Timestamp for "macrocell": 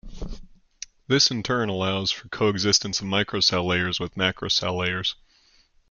4.17-4.75